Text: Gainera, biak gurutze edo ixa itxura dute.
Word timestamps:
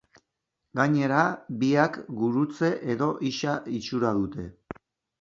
Gainera, 0.79 1.25
biak 1.65 2.01
gurutze 2.23 2.73
edo 2.97 3.13
ixa 3.33 3.57
itxura 3.79 4.19
dute. 4.25 4.53